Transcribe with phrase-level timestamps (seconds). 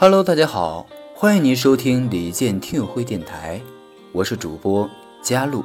[0.00, 3.60] Hello，大家好，欢迎您收听李健听友会电台，
[4.12, 4.88] 我是主播
[5.20, 5.64] 佳璐。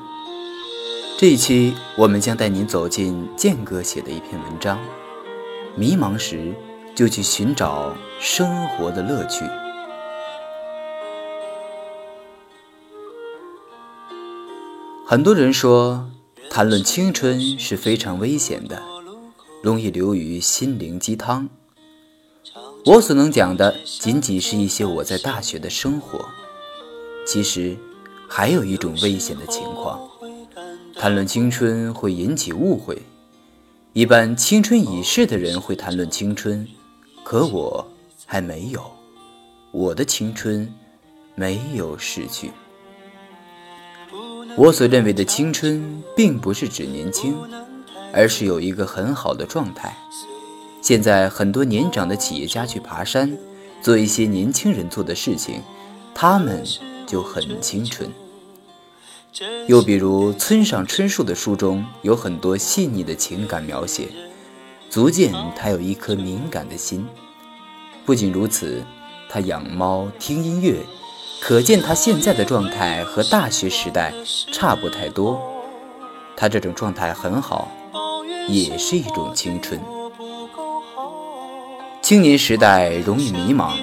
[1.20, 4.79] 这一期我们将带您走进健哥写的一篇文章：
[5.76, 6.51] 迷茫时
[6.96, 9.46] 就去寻找生活的乐趣。
[15.06, 16.09] 很多人说，
[16.50, 18.81] 谈论青春是非常危险的，
[19.62, 21.47] 容易流于心灵鸡汤。
[22.85, 26.25] 我所能讲的，仅仅是一些我在大学的生活。
[27.25, 27.77] 其实，
[28.27, 30.01] 还有一种危险的情况，
[30.95, 33.01] 谈论青春会引起误会。
[33.93, 36.67] 一般青春已逝的人会谈论青春，
[37.23, 37.87] 可我
[38.25, 38.84] 还没有，
[39.71, 40.70] 我的青春
[41.35, 42.51] 没有逝去。
[44.57, 47.34] 我所认为的青春，并不是指年轻，
[48.11, 49.95] 而是有一个很好的状态。
[50.83, 53.37] 现在很多年长的企业家去爬山，
[53.81, 55.62] 做一些年轻人做的事情，
[56.13, 56.62] 他们
[57.07, 58.12] 就很青春。
[59.67, 64.09] 又比如村上春树的书中有很多细腻的情感描写，
[64.90, 67.08] 足见他有一颗敏感的心。
[68.06, 68.84] 不仅如此，
[69.30, 70.75] 他养猫听音乐，
[71.40, 74.14] 可见他现在的状态和大学时代
[74.52, 75.42] 差不太多。
[76.36, 77.72] 他这种状态很好，
[78.50, 79.80] 也是一种青春。
[82.04, 83.78] 青年时代容易迷茫，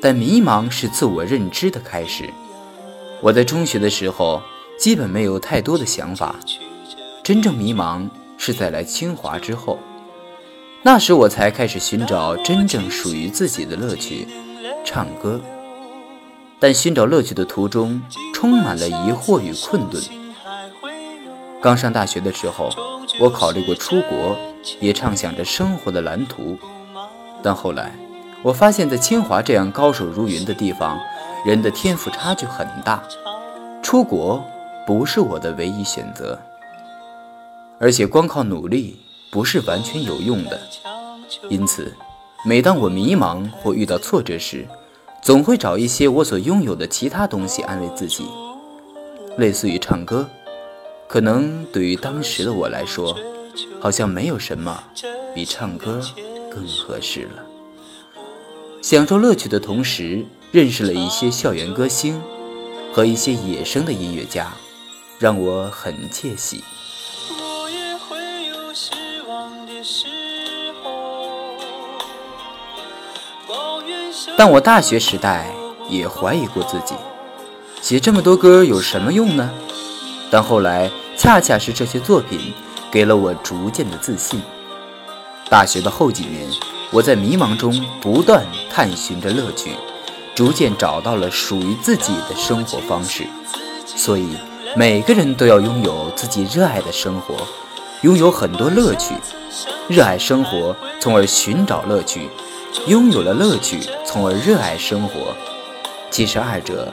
[0.00, 2.28] 但迷茫是自我认知的开始。
[3.20, 4.42] 我在中学的时候，
[4.76, 6.34] 基本没有太多的想法，
[7.22, 9.78] 真正迷茫是在来清华之后，
[10.82, 14.26] 那时我才开始寻找真正属于自己的乐趣——
[14.84, 15.40] 唱歌。
[16.58, 18.02] 但寻找乐趣的途中，
[18.34, 20.02] 充满了疑惑与困顿。
[21.60, 22.70] 刚上大学的时候，
[23.20, 24.36] 我考虑过出国，
[24.80, 26.58] 也畅想着生活的蓝图。
[27.42, 27.92] 但后来，
[28.42, 30.98] 我发现，在清华这样高手如云的地方，
[31.44, 33.02] 人的天赋差距很大，
[33.82, 34.44] 出国
[34.86, 36.38] 不是我的唯一选择。
[37.78, 39.00] 而且，光靠努力
[39.30, 40.60] 不是完全有用的。
[41.48, 41.92] 因此，
[42.44, 44.66] 每当我迷茫或遇到挫折时，
[45.20, 48.24] 总会找一些我所拥有的其他东西安慰自己，
[49.36, 50.28] 类似于唱歌。
[51.08, 53.16] 可能对于当时的我来说，
[53.80, 54.82] 好像没有什么
[55.34, 56.00] 比唱歌。
[56.52, 57.42] 更合适了。
[58.82, 62.20] 享受乐趣的同时，认识了一些校园歌星
[62.92, 64.52] 和一些野生的音乐家，
[65.18, 66.62] 让我很窃喜。
[74.36, 75.54] 但我大学时代
[75.88, 76.94] 也怀疑过自己，
[77.80, 79.50] 写这么多歌有什么用呢？
[80.30, 82.52] 但后来恰恰是这些作品，
[82.90, 84.40] 给了我逐渐的自信。
[85.52, 86.48] 大学的后几年，
[86.90, 89.72] 我在迷茫中不断探寻着乐趣，
[90.34, 93.26] 逐渐找到了属于自己的生活方式。
[93.84, 94.34] 所以，
[94.74, 97.36] 每个人都要拥有自己热爱的生活，
[98.00, 99.14] 拥有很多乐趣。
[99.88, 102.30] 热爱生活，从而寻找乐趣；
[102.86, 105.36] 拥有了乐趣，从而热爱生活。
[106.10, 106.90] 其实，二者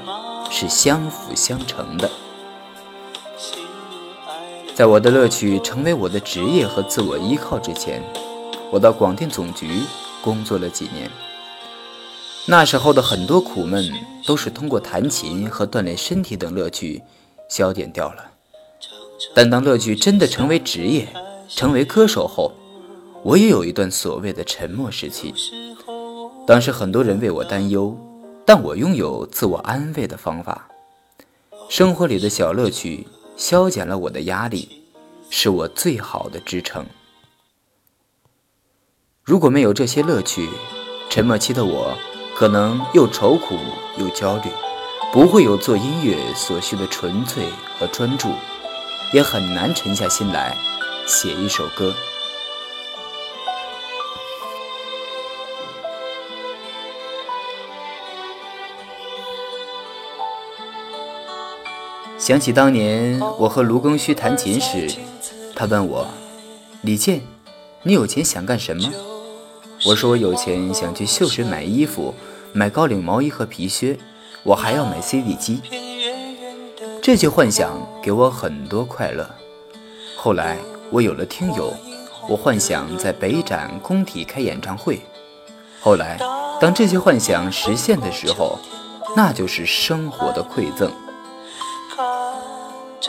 [0.49, 2.11] 是相辅相成的。
[4.75, 8.03] 在我的乐趣成为我的职业和自我依靠之前。
[8.71, 9.81] 我到广电总局
[10.23, 11.09] 工作了几年，
[12.45, 13.91] 那时候的很多苦闷
[14.25, 17.01] 都是通过弹琴和锻炼身体等乐趣
[17.49, 18.31] 消减掉了。
[19.33, 21.07] 但当乐趣真的成为职业，
[21.47, 22.53] 成为歌手后，
[23.23, 25.33] 我也有一段所谓的沉默时期。
[26.45, 27.97] 当时很多人为我担忧，
[28.45, 30.67] 但我拥有自我安慰的方法。
[31.69, 34.83] 生活里的小乐趣消减了我的压力，
[35.29, 36.85] 是我最好的支撑。
[39.29, 40.49] 如果没有这些乐趣，
[41.07, 41.95] 沉默期的我
[42.35, 43.59] 可能又愁苦
[43.95, 44.49] 又焦虑，
[45.13, 47.45] 不会有做音乐所需的纯粹
[47.77, 48.29] 和专注，
[49.13, 50.57] 也很难沉下心来
[51.05, 51.93] 写一首歌。
[62.17, 64.89] 想起当年我和卢庚戌弹琴时，
[65.55, 66.07] 他问我
[66.81, 67.21] ：“李健，
[67.83, 68.91] 你有钱想干什么？”
[69.85, 72.13] 我说我有钱，想去秀水买衣服，
[72.51, 73.97] 买高领毛衣和皮靴，
[74.43, 75.61] 我还要买 CD 机。
[77.01, 77.71] 这些幻想
[78.03, 79.29] 给我很多快乐。
[80.17, 80.57] 后来
[80.91, 81.73] 我有了听友，
[82.27, 84.99] 我幻想在北展工体开演唱会。
[85.79, 86.19] 后来，
[86.59, 88.59] 当这些幻想实现的时候，
[89.15, 90.91] 那就是生活的馈赠。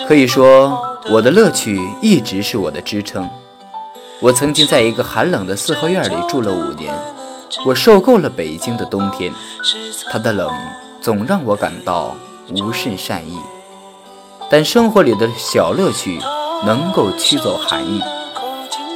[0.07, 0.81] 可以说，
[1.11, 3.29] 我的乐趣一直是我的支撑。
[4.23, 6.95] 我曾经在一个寒冷的四合院里住了五年，
[7.65, 9.33] 我受够了北京的冬天，
[10.11, 10.53] 它的冷
[11.01, 12.15] 总让我感到
[12.51, 13.39] 无甚善意。
[14.51, 16.21] 但生活里的小乐趣
[16.67, 18.03] 能够驱走寒意，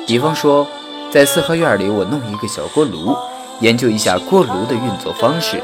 [0.07, 0.67] 比方说，
[1.11, 3.17] 在四合院里，我弄一个小锅炉，
[3.61, 5.63] 研究一下锅炉的运作方式，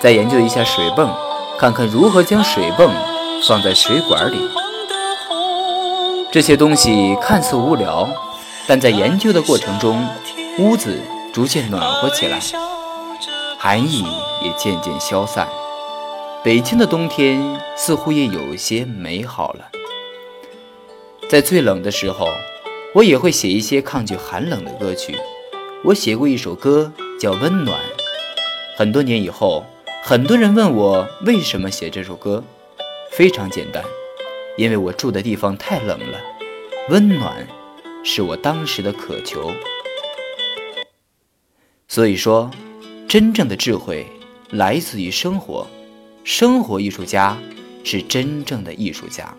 [0.00, 1.08] 再研究一下水泵，
[1.56, 2.90] 看看如何将水泵
[3.46, 4.38] 放在水管里。
[6.32, 8.08] 这些东西看似无聊，
[8.66, 10.06] 但在研究的过程中，
[10.58, 11.00] 屋子
[11.32, 12.38] 逐渐暖和起来，
[13.58, 14.04] 寒意
[14.42, 15.48] 也渐渐消散。
[16.44, 19.68] 北京的冬天似乎也有些美好了。
[21.28, 22.28] 在最冷的时候，
[22.94, 25.16] 我也会写一些抗拒寒冷的歌曲。
[25.84, 27.78] 我写过一首歌叫《温暖》。
[28.76, 29.64] 很多年以后，
[30.02, 32.42] 很多人问我为什么写这首歌，
[33.10, 33.82] 非常简单，
[34.56, 36.18] 因为我住的地方太冷了，
[36.90, 37.46] 温暖
[38.04, 39.52] 是我当时的渴求。
[41.88, 42.50] 所以说，
[43.06, 44.06] 真正的智慧
[44.50, 45.66] 来自于生活。
[46.24, 47.36] 生活艺术家
[47.82, 49.34] 是真正的艺术家。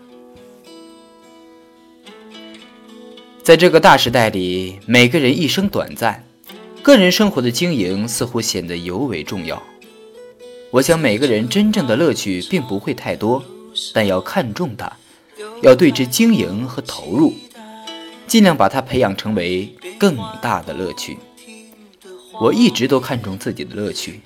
[3.42, 6.24] 在这个大时代里，每个人一生短暂，
[6.82, 9.62] 个人生活的经营似乎显得尤为重要。
[10.70, 13.42] 我想，每个人真正的乐趣并不会太多，
[13.92, 14.92] 但要看重它，
[15.62, 17.34] 要对之经营和投入，
[18.26, 21.18] 尽量把它培养成为更大的乐趣。
[22.40, 24.20] 我一直都看重自己的乐趣。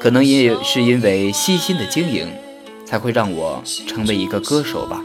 [0.00, 2.26] 可能也是因为细心的经营，
[2.86, 5.04] 才会让我成为一个歌手吧。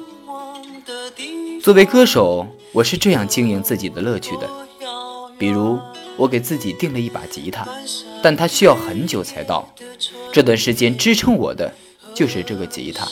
[1.61, 4.49] 作为歌手，我是这样经营自己的乐趣的：
[5.37, 5.77] 比如，
[6.15, 7.67] 我给自己订了一把吉他，
[8.23, 9.67] 但它需要很久才到。
[10.31, 11.73] 这段时间支撑我的
[12.13, 13.05] 就是这个吉他。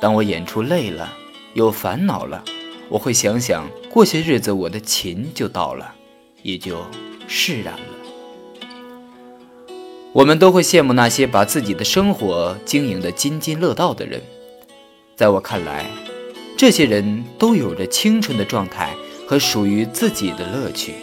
[0.00, 1.12] 当我演出累了，
[1.52, 2.42] 有烦恼了，
[2.88, 5.94] 我会想想，过些日子我的琴就到了，
[6.42, 6.78] 也就
[7.26, 7.80] 释然了。
[10.12, 14.22] 我们都会羡慕那些把自己的生活经营得津津乐道的人，
[15.16, 15.86] 在我看来，
[16.56, 18.94] 这些人都有着青春的状态
[19.26, 20.94] 和属于自己的乐趣，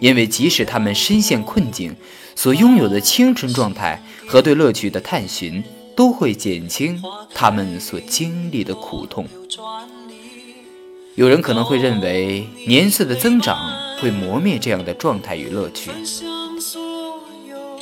[0.00, 1.94] 因为即使他们深陷困境，
[2.34, 5.62] 所拥有的青春状态和对乐趣的探寻，
[5.94, 7.02] 都会减轻
[7.34, 9.26] 他们所经历的苦痛。
[11.14, 13.58] 有人可能会认为，年岁的增长
[14.00, 15.90] 会磨灭这样的状态与乐趣。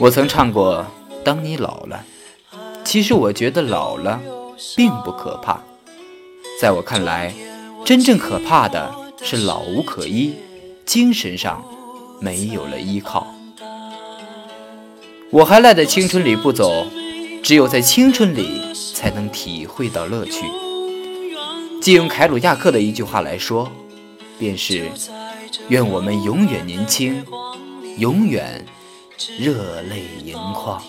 [0.00, 0.78] 我曾唱过
[1.22, 2.04] 《当你老了》，
[2.84, 4.20] 其实我觉得老了
[4.76, 5.60] 并不可怕。
[6.60, 7.32] 在我看来，
[7.84, 8.92] 真正可怕的
[9.22, 10.34] 是老无可依，
[10.84, 11.64] 精神上
[12.20, 13.32] 没有了依靠。
[15.30, 16.84] 我还赖在青春里不走，
[17.44, 18.60] 只有在青春里
[18.92, 20.44] 才能体会到乐趣。
[21.80, 23.70] 借用凯鲁亚克的一句话来说，
[24.38, 24.90] 便是：
[25.68, 27.24] 愿我们永远年轻，
[27.98, 28.64] 永远。
[29.38, 30.82] 热泪盈眶，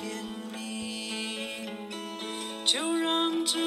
[2.64, 3.60] 就让这